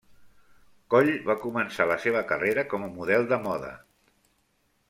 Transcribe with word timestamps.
Coll 0.93 1.09
Va 1.27 1.35
començar 1.43 1.87
la 1.91 1.99
seva 2.07 2.25
carrera 2.33 2.67
com 2.73 2.89
a 2.89 2.91
model 2.97 3.31
de 3.35 3.43
moda. 3.49 3.73